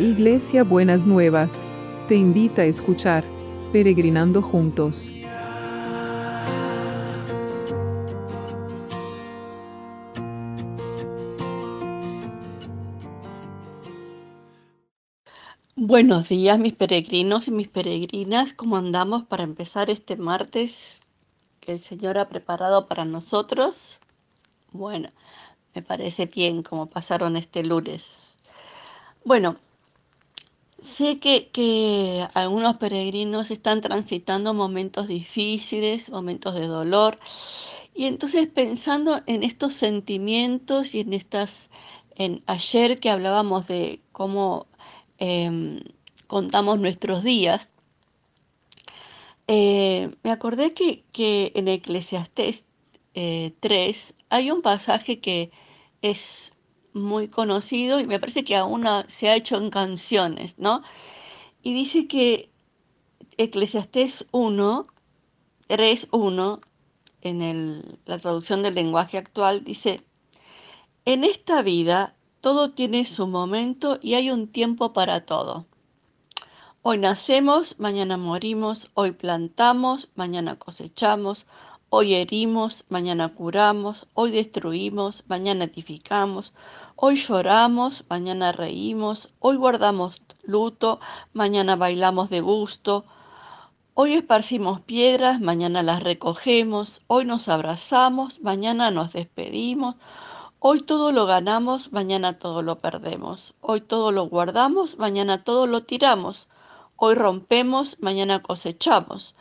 [0.00, 1.66] Iglesia Buenas Nuevas,
[2.08, 3.22] te invita a escuchar
[3.70, 5.10] Peregrinando Juntos.
[15.76, 21.02] Buenos días mis peregrinos y mis peregrinas, ¿cómo andamos para empezar este martes
[21.60, 24.00] que el Señor ha preparado para nosotros?
[24.72, 25.10] Bueno,
[25.74, 28.22] me parece bien como pasaron este lunes.
[29.26, 29.56] Bueno,
[30.82, 37.18] sé que, algunos peregrinos están transitando momentos difíciles, momentos de dolor,
[37.94, 41.70] y entonces pensando en estos sentimientos y en estas,
[42.16, 44.66] en ayer que hablábamos de cómo
[45.18, 45.80] em,
[46.26, 47.70] contamos nuestros días,
[49.48, 52.66] eh, me acordé que, que en Eclesiastés
[53.14, 55.50] 3 eh, hay un pasaje que
[56.02, 56.52] es
[56.92, 60.82] muy conocido y me parece que aún se ha hecho en canciones, ¿no?
[61.62, 62.50] Y dice que
[63.36, 64.86] Eclesiastés 1,
[65.68, 66.60] 3.1,
[67.22, 70.02] en la traducción del lenguaje actual, dice,
[71.04, 75.66] en esta vida todo tiene su momento y hay un tiempo para todo.
[76.82, 81.46] Hoy nacemos, mañana morimos, hoy plantamos, mañana cosechamos,
[81.92, 86.52] Hoy herimos, mañana curamos, hoy destruimos, mañana edificamos,
[86.94, 91.00] hoy lloramos, mañana reímos, hoy guardamos luto,
[91.32, 93.04] mañana bailamos de gusto,
[93.94, 99.96] hoy esparcimos piedras, mañana las recogemos, hoy nos abrazamos, mañana nos despedimos,
[100.60, 105.82] hoy todo lo ganamos, mañana todo lo perdemos, hoy todo lo guardamos, mañana todo lo
[105.82, 106.46] tiramos,
[106.94, 109.34] hoy rompemos, mañana cosechamos.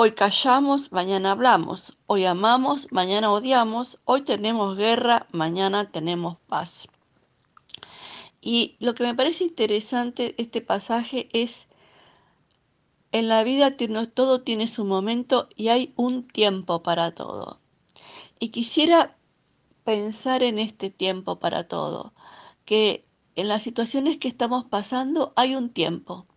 [0.00, 1.96] Hoy callamos, mañana hablamos.
[2.06, 3.98] Hoy amamos, mañana odiamos.
[4.04, 6.86] Hoy tenemos guerra, mañana tenemos paz.
[8.40, 11.66] Y lo que me parece interesante este pasaje es,
[13.10, 13.76] en la vida
[14.14, 17.58] todo tiene su momento y hay un tiempo para todo.
[18.38, 19.16] Y quisiera
[19.82, 22.14] pensar en este tiempo para todo,
[22.64, 23.04] que
[23.34, 26.28] en las situaciones que estamos pasando hay un tiempo.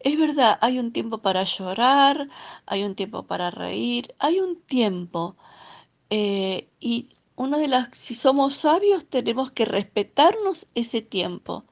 [0.00, 2.28] Es verdad, hay un tiempo para llorar,
[2.66, 5.36] hay un tiempo para reír, hay un tiempo.
[6.10, 11.64] Eh, y una de las, si somos sabios, tenemos que respetarnos ese tiempo.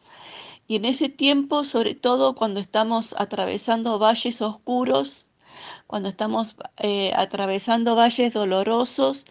[0.66, 5.28] Y en ese tiempo, sobre todo cuando estamos atravesando valles oscuros,
[5.86, 9.26] cuando estamos eh, atravesando valles dolorosos,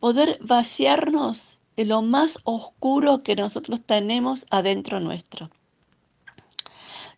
[0.00, 5.50] poder vaciarnos de lo más oscuro que nosotros tenemos adentro nuestro.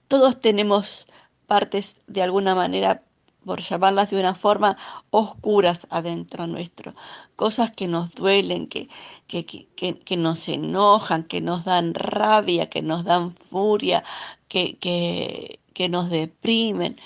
[0.09, 1.07] Todos tenemos
[1.47, 3.03] partes de alguna manera,
[3.45, 4.77] por llamarlas de una forma,
[5.11, 6.95] oscuras adentro nuestro.
[7.37, 8.89] Cosas que nos duelen, que,
[9.27, 14.05] que, que, nos enojan, que nos dan rabia, que nos dan furia,
[14.49, 16.97] que, que nos deprimen.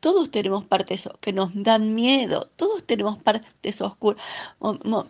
[0.00, 4.22] Todos tenemos partes que nos dan miedo, todos tenemos partes oscuras,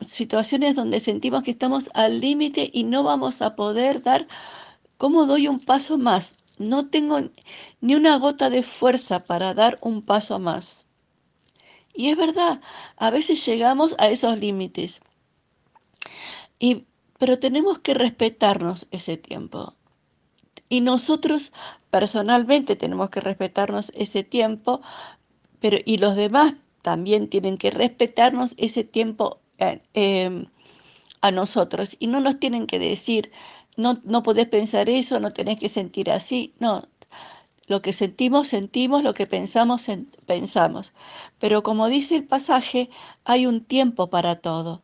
[0.09, 4.25] situaciones donde sentimos que estamos al límite y no vamos a poder dar,
[4.97, 6.44] ¿cómo doy un paso más?
[6.59, 7.21] No tengo
[7.81, 10.87] ni una gota de fuerza para dar un paso más.
[11.95, 12.61] Y es verdad,
[12.97, 15.01] a veces llegamos a esos límites.
[16.59, 16.87] Y,
[17.19, 19.75] pero tenemos que respetarnos ese tiempo.
[20.69, 21.53] Y nosotros
[21.91, 24.81] personalmente tenemos que respetarnos ese tiempo,
[25.61, 30.47] pero y los demás también tienen que respetarnos ese tiempo eh, em,
[31.21, 31.97] a nosotros.
[31.99, 33.31] Y no nos tienen que decir,
[33.77, 36.55] no, no podés pensar eso, no tenés que sentir así.
[36.59, 36.87] No,
[37.67, 39.89] lo que sentimos, sentimos, lo que pensamos,
[40.27, 40.93] pensamos.
[41.41, 42.91] Pero como dice el pasaje,
[43.25, 44.83] hay un tiempo para todo.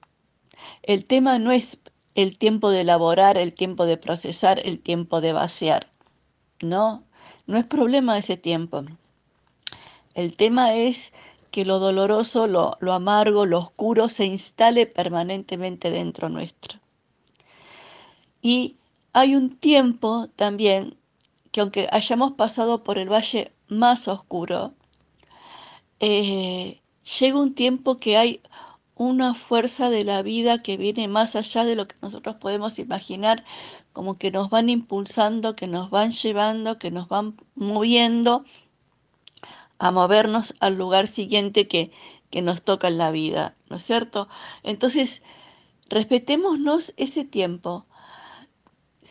[0.83, 1.79] El tema no es
[2.15, 5.91] el tiempo de elaborar, el tiempo de procesar, el tiempo de vaciar.
[6.63, 7.05] No,
[7.47, 8.85] no es problema ese tiempo.
[10.15, 11.13] El tema es
[11.51, 16.79] que lo doloroso, lo, lo amargo, lo oscuro se instale permanentemente dentro nuestro.
[18.43, 18.77] Y
[19.13, 20.97] hay un tiempo también
[21.53, 24.75] que aunque hayamos pasado por el valle más oscuro,
[25.99, 26.81] eh,
[27.19, 28.41] llega un tiempo que hay
[28.95, 33.45] una fuerza de la vida que viene más allá de lo que nosotros podemos imaginar,
[33.93, 38.45] como que nos van impulsando, que nos van llevando, que nos van moviendo
[39.79, 41.91] a movernos al lugar siguiente que,
[42.31, 44.29] que nos toca en la vida, ¿no es cierto?
[44.63, 45.23] Entonces,
[45.89, 47.87] respetémonos ese tiempo,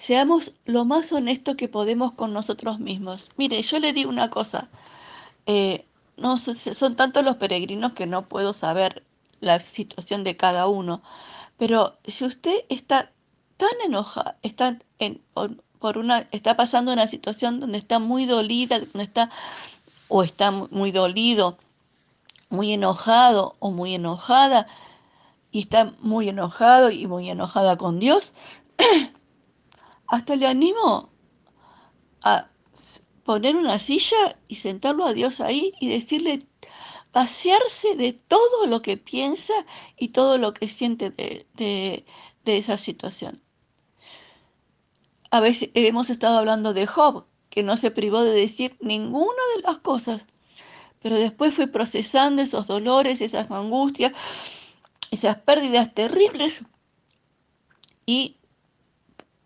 [0.09, 3.29] seamos lo más honestos que podemos con nosotros mismos.
[3.37, 4.67] Mire, yo le digo una cosa,
[5.45, 5.85] eh,
[6.17, 9.03] no, son tantos los peregrinos que no puedo saber
[9.39, 11.03] la situación de cada uno,
[11.57, 13.11] pero si usted está
[13.57, 14.79] tan enojado, está
[15.77, 19.29] por una, está pasando una situación donde está muy dolida, donde está,
[20.07, 21.59] o está muy dolido,
[22.49, 24.65] muy enojado o muy enojada,
[25.51, 28.33] y está muy enojado y muy enojada con Dios,
[30.09, 31.09] hasta le animo
[32.23, 32.49] a
[33.23, 36.39] poner una silla y sentarlo a Dios ahí y decirle,
[37.13, 39.53] vaciarse de todo lo que piensa
[39.97, 42.05] y todo lo que siente de, de,
[42.57, 43.39] esa situación.
[45.29, 49.61] A veces hemos estado hablando de Job, que no se privó de decir ninguna de
[49.61, 50.25] las cosas,
[50.99, 54.11] pero después fue procesando esos dolores, esas angustias,
[55.11, 56.63] esas pérdidas terribles
[58.07, 58.38] y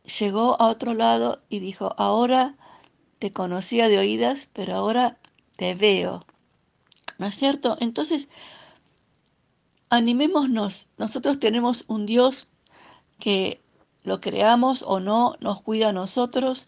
[0.04, 2.56] llegó a otro lado y dijo, ahora
[3.20, 5.18] te conocía de oídas, pero ahora
[5.56, 6.26] te veo.
[7.18, 7.78] ¿No es cierto?
[7.80, 8.30] Entonces,
[9.90, 10.88] animémonos.
[10.98, 12.50] Nosotros tenemos un Dios
[13.20, 13.62] que
[14.04, 16.68] lo creamos o no, nos cuida a nosotros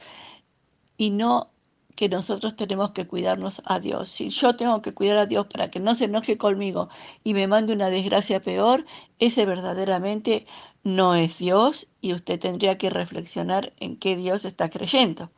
[0.98, 1.50] y no
[1.96, 4.10] que nosotros tenemos que cuidarnos a Dios.
[4.10, 6.90] Si yo tengo que cuidar a Dios para que no se enoje conmigo
[7.24, 8.86] y me mande una desgracia peor,
[9.20, 10.46] ese verdaderamente
[10.86, 15.32] no es Dios y usted tendría que reflexionar en qué Dios está creyendo.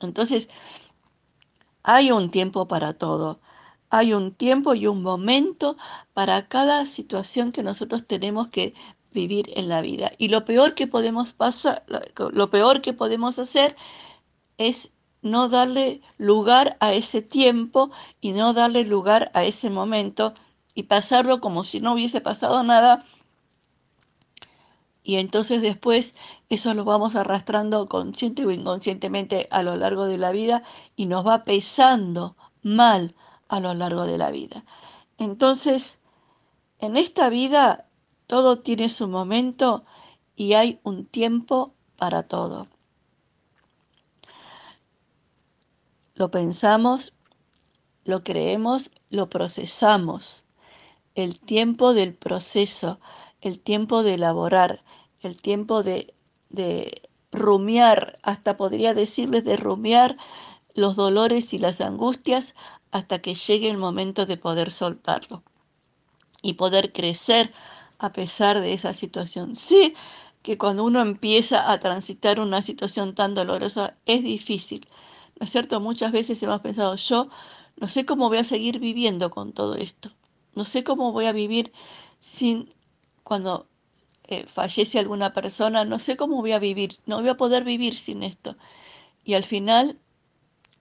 [0.00, 0.50] Entonces,
[1.82, 3.40] hay un tiempo para todo.
[3.88, 5.76] Hay un tiempo y un momento
[6.12, 8.74] para cada situación que nosotros tenemos que
[9.14, 10.12] vivir en la vida.
[10.18, 11.84] Y lo peor que podemos pasar,
[12.32, 13.76] lo peor que podemos hacer
[14.58, 14.90] es
[15.22, 17.90] no darle lugar a ese tiempo
[18.20, 20.34] y no darle lugar a ese momento
[20.74, 23.06] y pasarlo como si no hubiese pasado nada.
[25.06, 26.14] Y entonces después
[26.48, 30.62] eso lo vamos arrastrando consciente o inconscientemente a lo largo de la vida
[30.96, 33.14] y nos va pesando mal
[33.48, 34.64] a lo largo de la vida.
[35.18, 36.00] Entonces,
[36.78, 37.86] en esta vida
[38.26, 39.84] todo tiene su momento
[40.36, 42.66] y hay un tiempo para todo.
[46.14, 47.12] Lo pensamos,
[48.04, 50.44] lo creemos, lo procesamos.
[51.14, 52.98] El tiempo del proceso,
[53.44, 54.82] el tiempo de elaborar,
[55.20, 56.14] el tiempo de,
[56.48, 60.16] de rumiar, hasta podría decirles de rumiar
[60.74, 62.54] los dolores y las angustias
[62.90, 65.42] hasta que llegue el momento de poder soltarlo
[66.40, 67.52] y poder crecer
[67.98, 69.56] a pesar de esa situación.
[69.56, 69.94] Sí,
[70.42, 74.88] que cuando uno empieza a transitar una situación tan dolorosa es difícil,
[75.38, 75.80] ¿no es cierto?
[75.80, 77.28] Muchas veces hemos pensado, yo
[77.76, 80.10] no sé cómo voy a seguir viviendo con todo esto,
[80.54, 81.72] no sé cómo voy a vivir
[82.20, 82.72] sin,
[83.24, 83.66] cuando
[84.24, 87.94] eh, fallece alguna persona, no sé cómo voy a vivir, no voy a poder vivir
[87.94, 88.56] sin esto.
[89.24, 89.98] Y al final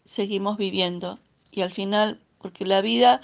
[0.06, 1.18] seguimos viviendo,
[1.52, 3.22] y al final, porque la vida,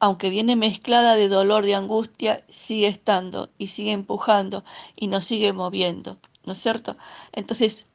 [0.00, 4.64] aunque viene mezclada de dolor, de angustia, sigue estando y sigue empujando
[4.96, 6.96] y nos sigue moviendo, ¿no es cierto?
[7.32, 7.86] Entonces,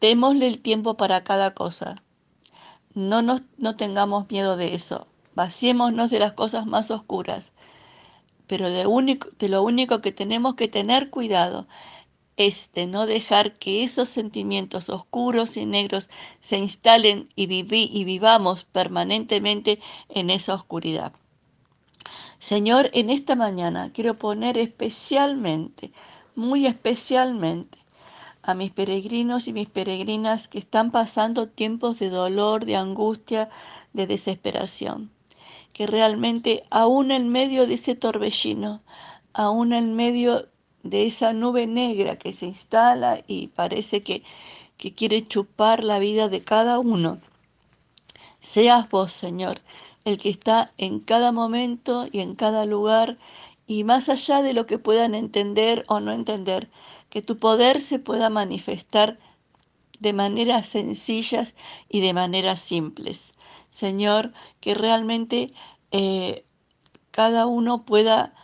[0.00, 2.02] Démosle el tiempo para cada cosa.
[2.94, 5.06] No, nos, no tengamos miedo de eso.
[5.34, 7.52] Vaciémonos de las cosas más oscuras.
[8.50, 8.82] Pero de,
[9.38, 11.68] de lo único que tenemos que tener cuidado
[12.36, 16.10] es de no dejar que esos sentimientos oscuros y negros
[16.40, 21.12] se instalen y, y vivamos permanentemente en esa oscuridad.
[22.40, 25.92] Señor, en esta mañana quiero poner especialmente,
[26.34, 27.78] muy especialmente,
[28.42, 33.48] a mis peregrinos y mis peregrinas que están pasando tiempos de dolor, de angustia,
[33.92, 35.12] de desesperación.
[35.72, 38.82] Que realmente aún en medio de ese torbellino,
[39.32, 40.48] aún en medio
[40.82, 44.22] de esa nube negra que se instala y parece que,
[44.76, 47.18] que quiere chupar la vida de cada uno,
[48.40, 49.60] seas vos, Señor,
[50.04, 53.18] el que está en cada momento y en cada lugar
[53.66, 56.68] y más allá de lo que puedan entender o no entender,
[57.08, 59.18] que tu poder se pueda manifestar
[60.00, 61.54] de maneras sencillas
[61.88, 63.34] y de maneras simples.
[63.70, 65.52] Señor, que realmente
[65.90, 66.44] eh,
[67.10, 68.34] cada uno pueda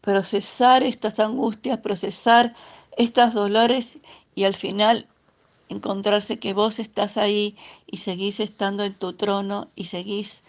[0.00, 2.54] procesar estas angustias, procesar
[2.96, 3.98] estos dolores
[4.34, 5.06] y al final
[5.68, 10.42] encontrarse que vos estás ahí y seguís estando en tu trono y seguís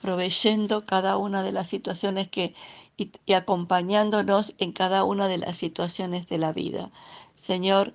[0.00, 2.54] proveyendo cada una de las situaciones que
[2.96, 6.90] y, acompañándonos en cada una de las situaciones de la vida.
[7.36, 7.94] Señor,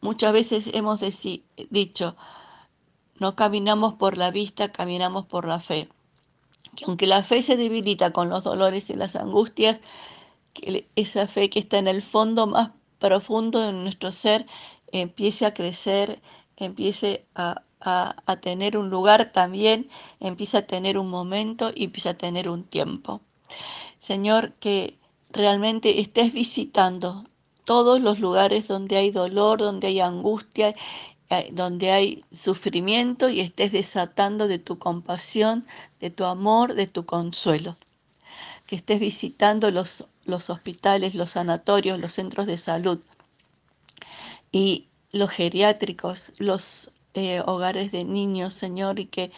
[0.00, 1.00] muchas veces hemos
[1.70, 2.16] dicho,
[3.18, 5.88] no caminamos por la vista, caminamos por la fe.
[6.76, 9.80] Que aunque la fe se debilita con los dolores y las angustias,
[10.52, 14.46] que esa fe que está en el fondo más profundo de nuestro ser
[14.92, 16.20] empiece a crecer,
[16.56, 19.88] empiece a, a tener un lugar también,
[20.20, 23.20] empiece a tener un momento y empiece a tener un tiempo.
[23.98, 24.98] Señor, que
[25.30, 27.24] realmente estés visitando
[27.64, 30.74] todos los lugares donde hay dolor, donde hay angustia,
[31.52, 35.66] donde hay sufrimiento y estés desatando de tu compasión,
[36.00, 37.76] de tu amor, de tu consuelo.
[38.66, 42.98] Que estés visitando los, los hospitales, los sanatorios, los centros de salud
[44.52, 49.30] y los geriátricos, los eh, hogares de niños, Señor, y que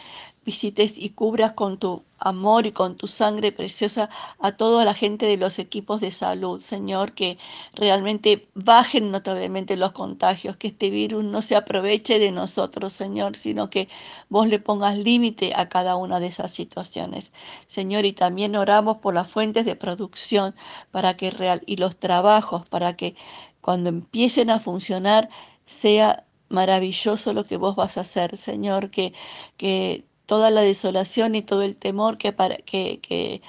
[0.47, 5.27] visites y cubras con tu amor y con tu sangre preciosa a toda la gente
[5.27, 7.37] de los equipos de salud, Señor, que
[7.75, 13.69] realmente bajen notablemente los contagios, que este virus no se aproveche de nosotros, Señor, sino
[13.71, 13.89] que
[14.29, 17.33] vos le pongas límite a cada una de esas situaciones.
[17.67, 20.55] Señor, y también oramos por las fuentes de producción
[20.93, 23.17] para que real y los trabajos para que
[23.61, 25.29] cuando empiecen a funcionar
[25.65, 29.13] sea maravilloso lo que vos vas a hacer, Señor, que,
[29.57, 33.43] que toda la desolación y todo el temor que, para, que, que,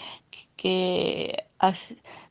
[0.55, 1.43] que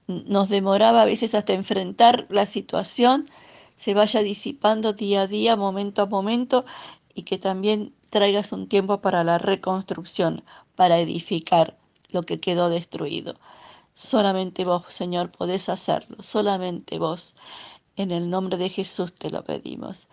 [0.08, 3.28] nos demoraba a veces hasta enfrentar la situación,
[3.76, 6.64] se vaya disipando día a día, momento a momento,
[7.14, 10.44] y que también traigas un tiempo para la reconstrucción,
[10.76, 11.76] para edificar
[12.08, 13.34] lo que quedó destruido.
[13.94, 17.34] Solamente vos, Señor, podés hacerlo, solamente vos.
[17.96, 20.08] En el nombre de Jesús te lo pedimos.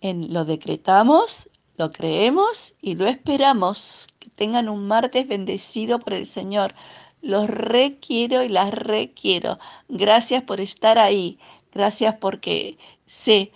[0.00, 4.08] En, lo decretamos lo creemos y lo esperamos.
[4.18, 6.74] Que tengan un martes bendecido por el Señor.
[7.22, 9.58] Los requiero y las requiero.
[9.88, 11.38] Gracias por estar ahí.
[11.72, 13.52] Gracias porque sé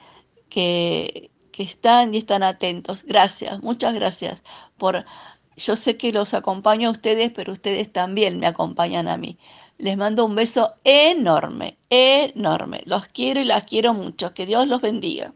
[0.48, 3.04] que, que están y están atentos.
[3.04, 4.42] Gracias, muchas gracias
[4.76, 5.04] por...
[5.56, 9.38] Yo sé que los acompaño a ustedes, pero ustedes también me acompañan a mí.
[9.76, 12.82] Les mando un beso enorme, enorme.
[12.86, 14.32] Los quiero y las quiero mucho.
[14.32, 15.34] Que Dios los bendiga.